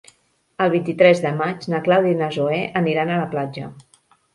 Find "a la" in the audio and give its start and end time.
3.19-3.33